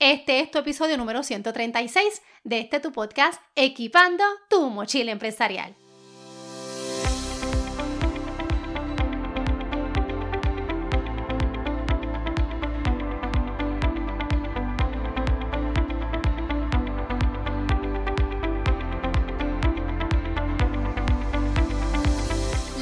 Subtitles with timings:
[0.00, 5.74] Este es tu episodio número 136 de este tu podcast Equipando tu mochila empresarial.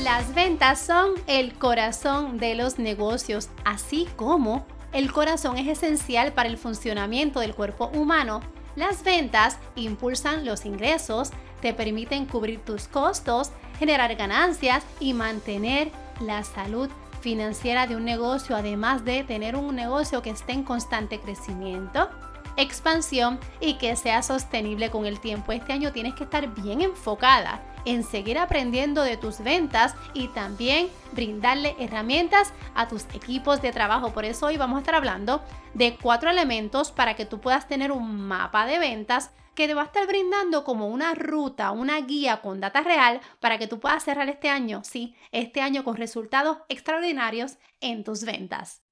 [0.04, 6.48] Las ventas son el corazón de los negocios, así como el corazón es esencial para
[6.48, 8.40] el funcionamiento del cuerpo humano.
[8.76, 11.30] Las ventas impulsan los ingresos,
[11.60, 18.54] te permiten cubrir tus costos, generar ganancias y mantener la salud financiera de un negocio,
[18.54, 22.08] además de tener un negocio que esté en constante crecimiento,
[22.56, 25.52] expansión y que sea sostenible con el tiempo.
[25.52, 30.88] Este año tienes que estar bien enfocada en seguir aprendiendo de tus ventas y también
[31.12, 34.12] brindarle herramientas a tus equipos de trabajo.
[34.12, 35.42] Por eso hoy vamos a estar hablando
[35.72, 39.82] de cuatro elementos para que tú puedas tener un mapa de ventas que te va
[39.82, 44.04] a estar brindando como una ruta, una guía con data real para que tú puedas
[44.04, 48.85] cerrar este año, sí, este año con resultados extraordinarios en tus ventas.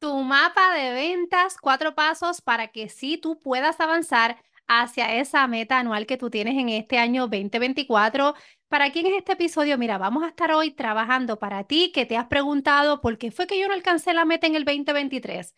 [0.00, 5.78] Tu mapa de ventas, cuatro pasos para que sí tú puedas avanzar hacia esa meta
[5.78, 8.34] anual que tú tienes en este año 2024.
[8.68, 9.76] ¿Para quién es este episodio?
[9.76, 13.48] Mira, vamos a estar hoy trabajando para ti que te has preguntado por qué fue
[13.48, 15.54] que yo no alcancé la meta en el 2023.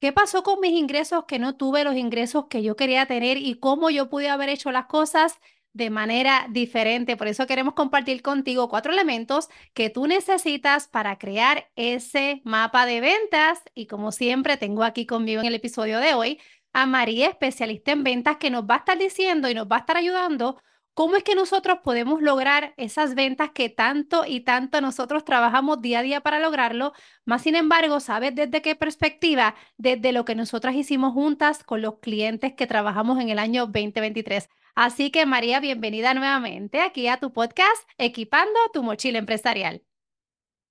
[0.00, 3.58] ¿Qué pasó con mis ingresos que no tuve los ingresos que yo quería tener y
[3.58, 5.38] cómo yo pude haber hecho las cosas
[5.76, 7.16] de manera diferente?
[7.16, 13.00] Por eso queremos compartir contigo cuatro elementos que tú necesitas para crear ese mapa de
[13.00, 13.60] ventas.
[13.74, 16.40] Y como siempre, tengo aquí conmigo en el episodio de hoy
[16.72, 19.80] a María, especialista en ventas, que nos va a estar diciendo y nos va a
[19.80, 20.60] estar ayudando
[20.96, 25.98] cómo es que nosotros podemos lograr esas ventas que tanto y tanto nosotros trabajamos día
[25.98, 26.94] a día para lograrlo.
[27.26, 29.54] Más sin embargo, ¿sabes desde qué perspectiva?
[29.76, 34.48] Desde lo que nosotras hicimos juntas con los clientes que trabajamos en el año 2023.
[34.74, 39.82] Así que María, bienvenida nuevamente aquí a tu podcast, Equipando tu mochila empresarial.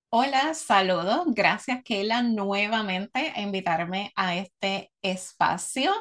[0.10, 1.26] Hola, saludos.
[1.28, 5.94] Gracias, Keila, nuevamente a invitarme a este espacio.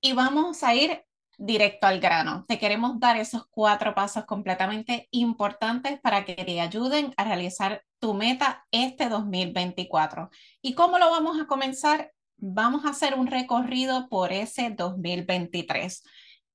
[0.00, 1.04] Y vamos a ir
[1.38, 2.44] directo al grano.
[2.46, 8.14] Te queremos dar esos cuatro pasos completamente importantes para que te ayuden a realizar tu
[8.14, 10.30] meta este 2024.
[10.62, 12.12] ¿Y cómo lo vamos a comenzar?
[12.36, 16.02] Vamos a hacer un recorrido por ese 2023.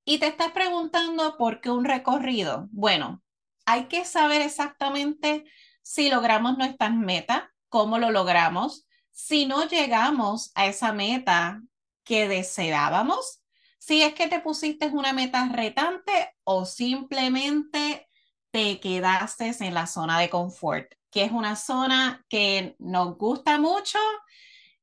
[0.05, 2.67] Y te estás preguntando por qué un recorrido.
[2.71, 3.21] Bueno,
[3.65, 5.45] hay que saber exactamente
[5.81, 11.61] si logramos nuestras metas, cómo lo logramos, si no llegamos a esa meta
[12.03, 13.38] que deseábamos,
[13.79, 18.07] si es que te pusiste una meta retante o simplemente
[18.51, 23.97] te quedaste en la zona de confort, que es una zona que nos gusta mucho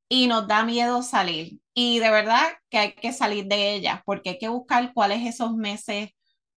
[0.08, 1.60] y nos da miedo salir.
[1.74, 5.54] Y de verdad que hay que salir de ella porque hay que buscar cuáles esos
[5.54, 6.10] meses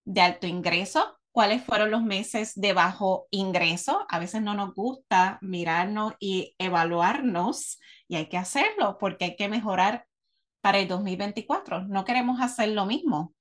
[0.05, 4.05] de alto ingreso, cuáles fueron los meses de bajo ingreso.
[4.09, 9.49] A veces no nos gusta mirarnos y evaluarnos y hay que hacerlo porque hay que
[9.49, 10.07] mejorar
[10.61, 11.87] para el 2024.
[11.87, 13.33] No queremos hacer lo mismo.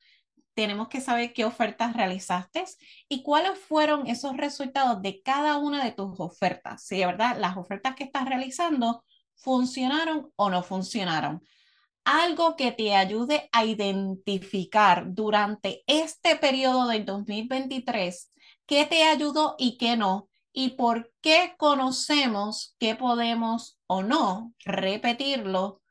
[0.55, 2.65] Tenemos que saber qué ofertas realizaste
[3.09, 6.85] y cuáles fueron esos resultados de cada una de tus ofertas.
[6.85, 9.05] Si de verdad las ofertas que estás realizando
[9.37, 11.43] funcionaron o no funcionaron
[12.09, 18.33] algo que te ayude a identificar durante este periodo del 2023
[18.65, 25.83] qué te ayudó y qué no, y por qué conocemos que podemos o no repetirlo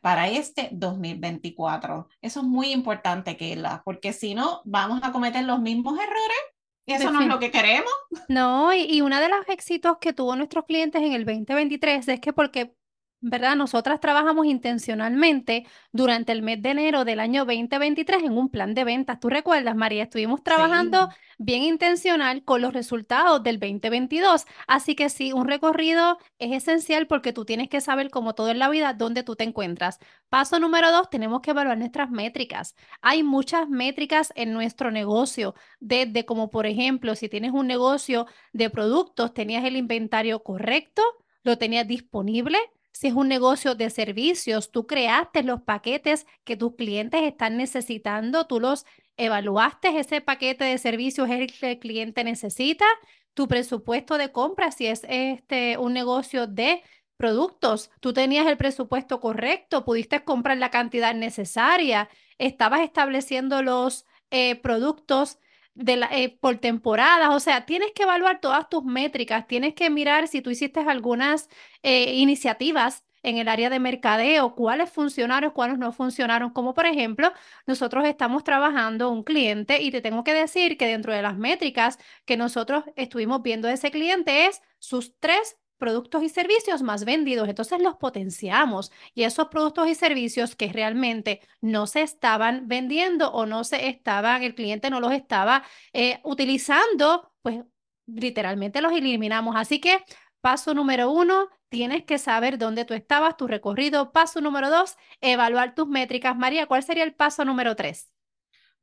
[0.00, 2.08] para este 2024.
[2.22, 6.38] Eso es muy importante, Keila, porque si no, vamos a cometer los mismos errores
[6.86, 7.92] y eso no es lo que queremos.
[8.28, 12.20] No, y, y uno de los éxitos que tuvo nuestros clientes en el 2023 es
[12.20, 12.77] que porque
[13.20, 13.56] ¿verdad?
[13.56, 18.84] Nosotras trabajamos intencionalmente durante el mes de enero del año 2023 en un plan de
[18.84, 19.18] ventas.
[19.18, 20.04] ¿Tú recuerdas, María?
[20.04, 24.44] Estuvimos trabajando bien intencional con los resultados del 2022.
[24.68, 28.60] Así que sí, un recorrido es esencial porque tú tienes que saber, como todo en
[28.60, 29.98] la vida, dónde tú te encuentras.
[30.28, 32.76] Paso número dos, tenemos que evaluar nuestras métricas.
[33.02, 38.70] Hay muchas métricas en nuestro negocio, desde como por ejemplo, si tienes un negocio de
[38.70, 41.02] productos, tenías el inventario correcto,
[41.42, 42.58] lo tenías disponible
[42.92, 48.46] si es un negocio de servicios, tú creaste los paquetes que tus clientes están necesitando,
[48.46, 48.86] tú los
[49.16, 52.86] evaluaste, ese paquete de servicios es el que el cliente necesita,
[53.34, 56.82] tu presupuesto de compra, si es este, un negocio de
[57.16, 62.08] productos, tú tenías el presupuesto correcto, pudiste comprar la cantidad necesaria,
[62.38, 65.38] estabas estableciendo los eh, productos
[65.78, 69.90] de la, eh, por temporadas, o sea, tienes que evaluar todas tus métricas, tienes que
[69.90, 71.48] mirar si tú hiciste algunas
[71.82, 76.50] eh, iniciativas en el área de mercadeo, cuáles funcionaron, cuáles no funcionaron.
[76.50, 77.32] Como por ejemplo,
[77.66, 81.98] nosotros estamos trabajando un cliente y te tengo que decir que dentro de las métricas
[82.24, 87.48] que nosotros estuvimos viendo de ese cliente es sus tres productos y servicios más vendidos.
[87.48, 93.46] Entonces los potenciamos y esos productos y servicios que realmente no se estaban vendiendo o
[93.46, 97.62] no se estaban, el cliente no los estaba eh, utilizando, pues
[98.06, 99.56] literalmente los eliminamos.
[99.56, 100.04] Así que
[100.40, 104.12] paso número uno, tienes que saber dónde tú estabas, tu recorrido.
[104.12, 106.36] Paso número dos, evaluar tus métricas.
[106.36, 108.10] María, ¿cuál sería el paso número tres?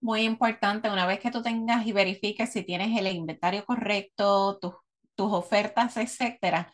[0.01, 4.73] Muy importante, una vez que tú tengas y verifiques si tienes el inventario correcto, tus,
[5.15, 6.71] tus ofertas, etcétera,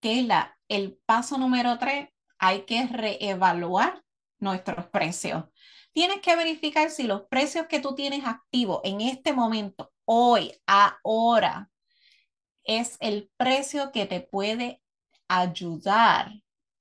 [0.00, 2.08] que la, el paso número tres,
[2.38, 4.02] hay que reevaluar
[4.38, 5.44] nuestros precios.
[5.92, 11.70] Tienes que verificar si los precios que tú tienes activos en este momento, hoy, ahora,
[12.64, 14.82] es el precio que te puede
[15.26, 16.28] ayudar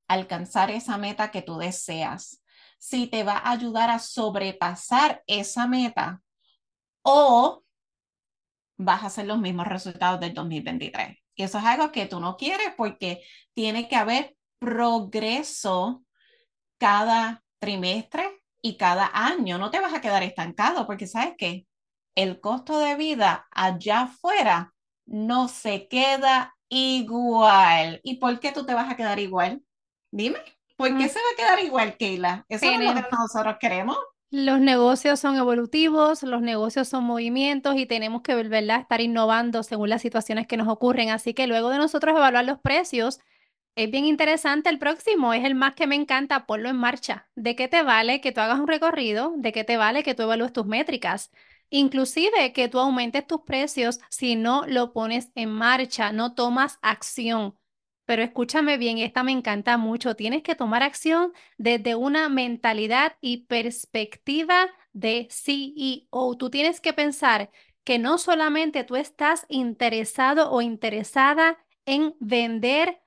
[0.08, 2.44] a alcanzar esa meta que tú deseas.
[2.78, 6.22] Si te va a ayudar a sobrepasar esa meta
[7.02, 7.64] o
[8.78, 11.18] vas a hacer los mismos resultados del 2023.
[11.38, 13.22] Y eso es algo que tú no quieres porque
[13.54, 16.04] tiene que haber progreso
[16.80, 19.60] cada trimestre y cada año.
[19.60, 21.68] No te vas a quedar estancado porque sabes que
[22.16, 24.74] el costo de vida allá afuera
[25.06, 28.02] no se queda igual.
[28.04, 29.62] ¿Y por qué tú te vas a quedar igual?
[30.12, 30.40] Dime,
[30.76, 31.10] ¿por qué mm.
[31.10, 32.46] se va a quedar igual, Keila?
[32.50, 33.98] Eso es lo que nosotros queremos.
[34.30, 38.82] Los negocios son evolutivos, los negocios son movimientos y tenemos que ¿verdad?
[38.82, 41.10] estar innovando según las situaciones que nos ocurren.
[41.12, 43.20] Así que luego de nosotros evaluar los precios,
[43.76, 47.30] es bien interesante el próximo, es el más que me encanta, ponlo en marcha.
[47.36, 49.34] ¿De qué te vale que tú hagas un recorrido?
[49.38, 51.32] ¿De qué te vale que tú evalúes tus métricas?
[51.70, 57.58] Inclusive que tú aumentes tus precios si no lo pones en marcha, no tomas acción.
[58.08, 60.16] Pero escúchame bien, esta me encanta mucho.
[60.16, 66.38] Tienes que tomar acción desde una mentalidad y perspectiva de CEO.
[66.38, 67.52] Tú tienes que pensar
[67.84, 73.02] que no solamente tú estás interesado o interesada en vender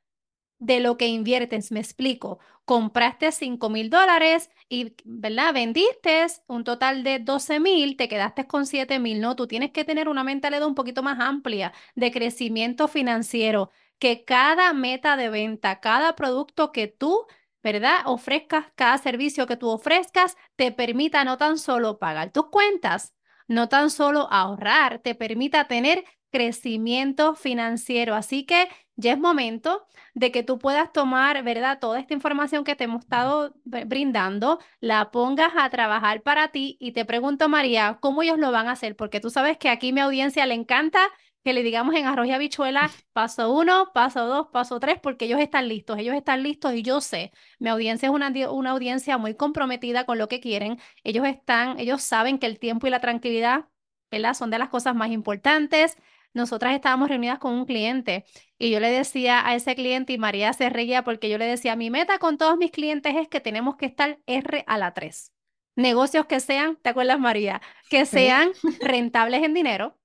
[0.58, 2.38] de lo que inviertes, me explico.
[2.66, 5.54] Compraste 5 mil dólares y, ¿verdad?
[5.54, 9.34] Vendiste un total de 12 mil, te quedaste con 7 mil, ¿no?
[9.34, 13.70] Tú tienes que tener una mentalidad un poquito más amplia de crecimiento financiero
[14.00, 17.26] que cada meta de venta, cada producto que tú,
[17.62, 18.00] ¿verdad?
[18.06, 23.14] Ofrezcas, cada servicio que tú ofrezcas, te permita no tan solo pagar tus cuentas,
[23.46, 28.14] no tan solo ahorrar, te permita tener crecimiento financiero.
[28.14, 31.78] Así que ya es momento de que tú puedas tomar, ¿verdad?
[31.78, 36.92] Toda esta información que te hemos estado brindando, la pongas a trabajar para ti y
[36.92, 38.96] te pregunto, María, ¿cómo ellos lo van a hacer?
[38.96, 41.00] Porque tú sabes que aquí mi audiencia le encanta
[41.44, 45.40] que le digamos en arroz y habichuela, paso uno, paso dos, paso tres, porque ellos
[45.40, 49.34] están listos, ellos están listos y yo sé, mi audiencia es una, una audiencia muy
[49.34, 53.66] comprometida con lo que quieren, ellos están, ellos saben que el tiempo y la tranquilidad,
[54.10, 54.34] ¿verdad?
[54.34, 55.96] Son de las cosas más importantes.
[56.32, 58.24] Nosotras estábamos reunidas con un cliente
[58.58, 61.74] y yo le decía a ese cliente y María se reía porque yo le decía,
[61.74, 65.32] mi meta con todos mis clientes es que tenemos que estar R a la 3.
[65.76, 67.60] Negocios que sean, ¿te acuerdas María?
[67.88, 69.98] Que sean rentables en dinero,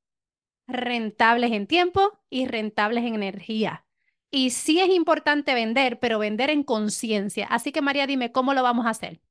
[0.67, 3.85] rentables en tiempo y rentables en energía.
[4.31, 7.47] Y sí es importante vender, pero vender en conciencia.
[7.49, 9.21] Así que María, dime, ¿cómo lo vamos a hacer?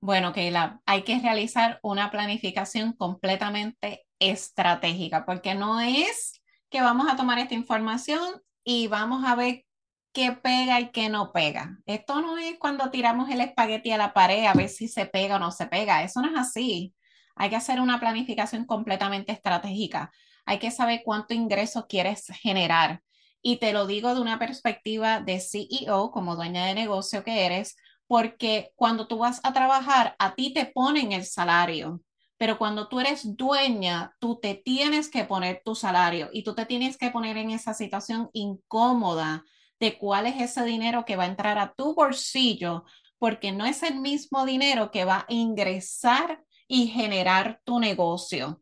[0.00, 7.16] Bueno, Keila, hay que realizar una planificación completamente estratégica, porque no es que vamos a
[7.16, 9.64] tomar esta información y vamos a ver
[10.12, 11.78] qué pega y qué no pega.
[11.86, 15.36] Esto no es cuando tiramos el espagueti a la pared a ver si se pega
[15.36, 16.02] o no se pega.
[16.02, 16.94] Eso no es así.
[17.34, 20.10] Hay que hacer una planificación completamente estratégica
[20.50, 23.02] hay que saber cuánto ingreso quieres generar.
[23.40, 27.76] Y te lo digo de una perspectiva de CEO, como dueña de negocio que eres,
[28.08, 32.02] porque cuando tú vas a trabajar, a ti te ponen el salario,
[32.36, 36.66] pero cuando tú eres dueña, tú te tienes que poner tu salario y tú te
[36.66, 39.44] tienes que poner en esa situación incómoda
[39.78, 42.84] de cuál es ese dinero que va a entrar a tu bolsillo,
[43.18, 48.60] porque no es el mismo dinero que va a ingresar y generar tu negocio.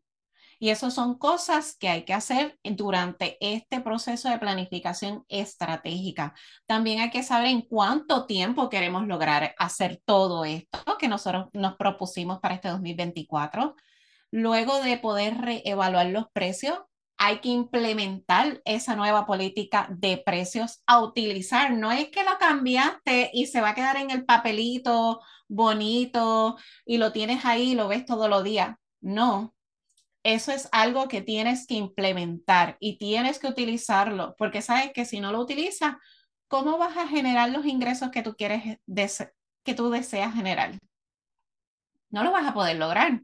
[0.59, 6.35] Y eso son cosas que hay que hacer durante este proceso de planificación estratégica.
[6.67, 11.77] También hay que saber en cuánto tiempo queremos lograr hacer todo esto que nosotros nos
[11.77, 13.77] propusimos para este 2024.
[14.31, 16.79] Luego de poder reevaluar los precios,
[17.19, 21.73] hay que implementar esa nueva política de precios a utilizar.
[21.73, 26.99] No es que lo cambiaste y se va a quedar en el papelito bonito y
[26.99, 28.77] lo tienes ahí y lo ves todos los días.
[29.01, 29.55] No,
[30.35, 35.21] eso es algo que tienes que implementar y tienes que utilizarlo, porque sabes que si
[35.21, 35.95] no lo utilizas,
[36.49, 38.79] ¿cómo vas a generar los ingresos que tú quieres,
[39.65, 40.79] que tú deseas generar?
[42.11, 43.23] No lo vas a poder lograr.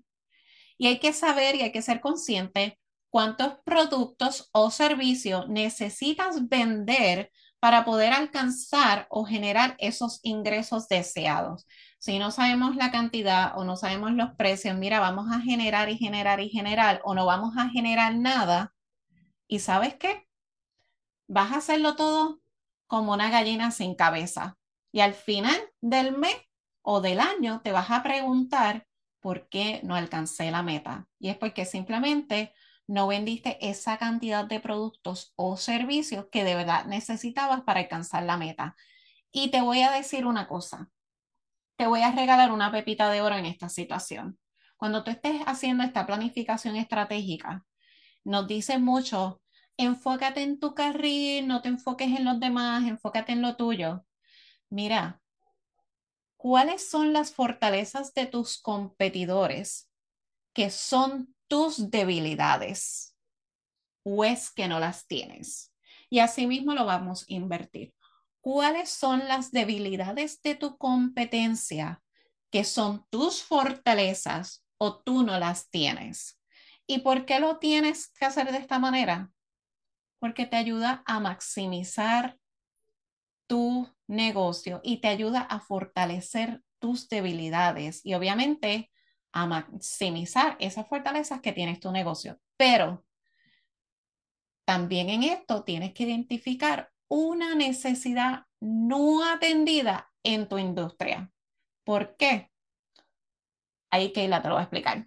[0.78, 2.78] Y hay que saber y hay que ser consciente
[3.10, 7.30] cuántos productos o servicios necesitas vender
[7.64, 11.66] para poder alcanzar o generar esos ingresos deseados.
[11.98, 15.96] Si no sabemos la cantidad o no sabemos los precios, mira, vamos a generar y
[15.96, 18.74] generar y generar o no vamos a generar nada.
[19.48, 20.28] ¿Y sabes qué?
[21.26, 22.42] Vas a hacerlo todo
[22.86, 24.58] como una gallina sin cabeza.
[24.92, 26.36] Y al final del mes
[26.82, 28.86] o del año te vas a preguntar
[29.20, 31.08] por qué no alcancé la meta.
[31.18, 32.52] Y es porque simplemente
[32.86, 38.36] no vendiste esa cantidad de productos o servicios que de verdad necesitabas para alcanzar la
[38.36, 38.76] meta.
[39.32, 40.90] Y te voy a decir una cosa,
[41.76, 44.38] te voy a regalar una pepita de oro en esta situación.
[44.76, 47.64] Cuando tú estés haciendo esta planificación estratégica,
[48.22, 49.40] nos dice mucho,
[49.76, 54.04] enfócate en tu carril, no te enfoques en los demás, enfócate en lo tuyo.
[54.70, 55.20] Mira,
[56.36, 59.90] ¿cuáles son las fortalezas de tus competidores
[60.52, 63.16] que son tus debilidades?
[64.02, 65.72] ¿O es que no las tienes?
[66.10, 67.94] Y así mismo lo vamos a invertir.
[68.40, 72.02] ¿Cuáles son las debilidades de tu competencia
[72.50, 76.40] que son tus fortalezas o tú no las tienes?
[76.88, 79.30] ¿Y por qué lo tienes que hacer de esta manera?
[80.18, 82.36] Porque te ayuda a maximizar
[83.46, 88.90] tu negocio y te ayuda a fortalecer tus debilidades y obviamente
[89.34, 92.38] a maximizar esas fortalezas que tienes tu negocio.
[92.56, 93.04] Pero
[94.64, 101.32] también en esto tienes que identificar una necesidad no atendida en tu industria.
[101.82, 102.52] ¿Por qué?
[103.90, 105.04] Ahí Keila te lo voy a explicar.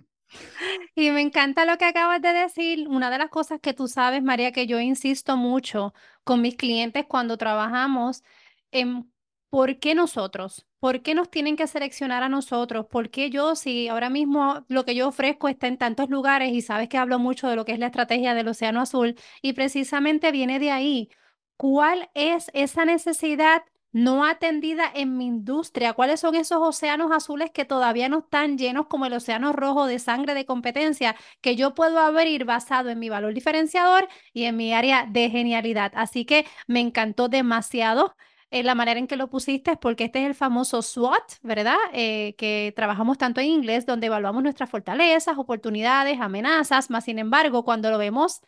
[0.93, 2.89] Y me encanta lo que acabas de decir.
[2.89, 5.93] Una de las cosas que tú sabes, María, que yo insisto mucho
[6.25, 8.23] con mis clientes cuando trabajamos
[8.71, 9.09] en
[9.49, 13.87] por qué nosotros, por qué nos tienen que seleccionar a nosotros, por qué yo, si
[13.87, 17.47] ahora mismo lo que yo ofrezco está en tantos lugares y sabes que hablo mucho
[17.47, 21.09] de lo que es la estrategia del Océano Azul y precisamente viene de ahí.
[21.55, 25.93] ¿Cuál es esa necesidad no atendida en mi industria?
[25.93, 29.97] ¿Cuáles son esos océanos azules que todavía no están llenos como el océano rojo de
[29.99, 34.73] sangre de competencia que yo puedo abrir basado en mi valor diferenciador y en mi
[34.73, 35.91] área de genialidad?
[35.95, 38.15] Así que me encantó demasiado.
[38.49, 41.75] Eh, la manera en que lo pusiste es porque este es el famoso SWOT, ¿verdad?
[41.93, 47.63] Eh, que trabajamos tanto en inglés, donde evaluamos nuestras fortalezas, oportunidades, amenazas, más sin embargo,
[47.65, 48.41] cuando lo vemos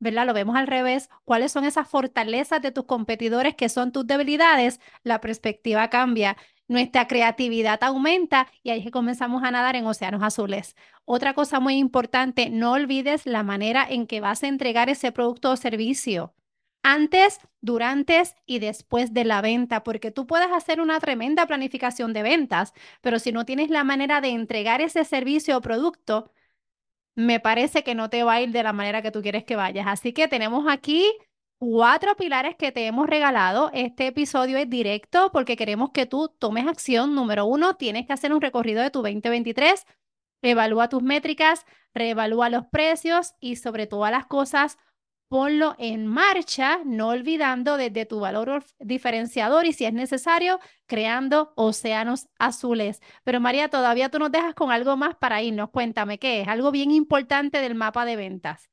[0.00, 0.26] ¿verdad?
[0.26, 1.08] Lo vemos al revés.
[1.24, 4.80] ¿Cuáles son esas fortalezas de tus competidores que son tus debilidades?
[5.02, 6.36] La perspectiva cambia,
[6.68, 10.76] nuestra creatividad aumenta y ahí es que comenzamos a nadar en océanos azules.
[11.04, 15.50] Otra cosa muy importante, no olvides la manera en que vas a entregar ese producto
[15.52, 16.34] o servicio.
[16.86, 22.22] Antes, durante y después de la venta, porque tú puedes hacer una tremenda planificación de
[22.22, 26.30] ventas, pero si no tienes la manera de entregar ese servicio o producto,
[27.14, 29.56] me parece que no te va a ir de la manera que tú quieres que
[29.56, 29.86] vayas.
[29.86, 31.10] Así que tenemos aquí
[31.58, 33.70] cuatro pilares que te hemos regalado.
[33.72, 37.14] Este episodio es directo porque queremos que tú tomes acción.
[37.14, 39.86] Número uno, tienes que hacer un recorrido de tu 2023.
[40.42, 41.64] Evalúa tus métricas,
[41.94, 44.76] reevalúa los precios y sobre todas las cosas,
[45.28, 52.28] ponlo en marcha, no olvidando desde tu valor diferenciador y si es necesario, creando océanos
[52.38, 53.00] azules.
[53.24, 55.70] Pero María, todavía tú nos dejas con algo más para irnos.
[55.70, 58.70] Cuéntame qué es, algo bien importante del mapa de ventas.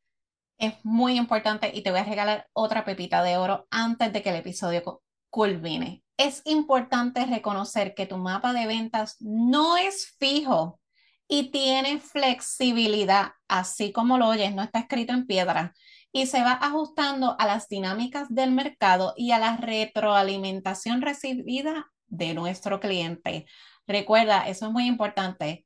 [0.57, 4.29] Es muy importante y te voy a regalar otra pepita de oro antes de que
[4.29, 6.03] el episodio culmine.
[6.17, 10.79] Es importante reconocer que tu mapa de ventas no es fijo
[11.27, 15.73] y tiene flexibilidad, así como lo oyes, no está escrito en piedra
[16.11, 22.33] y se va ajustando a las dinámicas del mercado y a la retroalimentación recibida de
[22.33, 23.45] nuestro cliente.
[23.87, 25.65] Recuerda, eso es muy importante,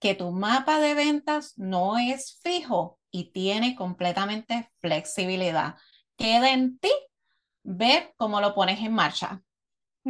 [0.00, 5.76] que tu mapa de ventas no es fijo y tiene completamente flexibilidad.
[6.16, 6.90] Queda en ti
[7.62, 9.42] ver cómo lo pones en marcha.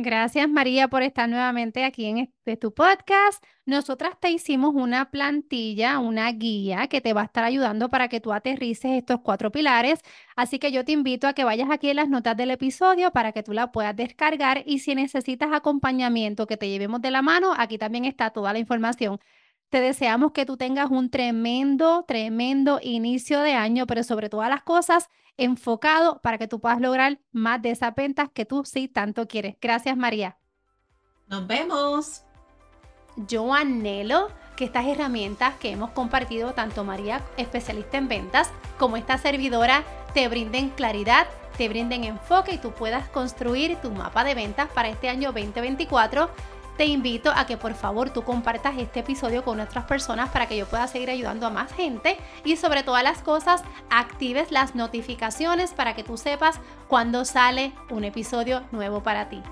[0.01, 3.43] Gracias María por estar nuevamente aquí en tu podcast.
[3.67, 8.21] Nosotras te hicimos una plantilla, una guía que te va a estar ayudando para que
[8.21, 9.99] tú aterrices estos cuatro pilares.
[10.37, 13.33] Así que yo te invito a que vayas aquí en las notas del episodio para
[13.33, 17.53] que tú la puedas descargar y si necesitas acompañamiento que te llevemos de la mano,
[17.59, 19.19] aquí también está toda la información.
[19.69, 24.63] Te deseamos que tú tengas un tremendo, tremendo inicio de año, pero sobre todas las
[24.63, 29.29] cosas, enfocado para que tú puedas lograr más de esas ventas que tú sí tanto
[29.29, 29.57] quieres.
[29.61, 30.39] Gracias, María.
[31.27, 32.25] Nos vemos.
[33.27, 39.19] Yo anhelo que estas herramientas que hemos compartido, tanto María, especialista en ventas, como esta
[39.19, 39.85] servidora,
[40.15, 41.27] te brinden claridad,
[41.59, 46.31] te brinden enfoque y tú puedas construir tu mapa de ventas para este año 2024
[46.79, 50.57] te invito a que por favor tú compartas este episodio con otras personas para que
[50.57, 55.73] yo pueda seguir ayudando a más gente y sobre todas las cosas actives las notificaciones
[55.73, 59.43] para que tú sepas cuando sale un episodio nuevo para ti.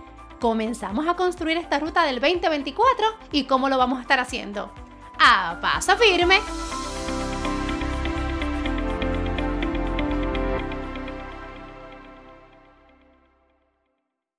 [0.41, 4.73] Comenzamos a construir esta ruta del 2024 y cómo lo vamos a estar haciendo.
[5.19, 6.39] A paso firme.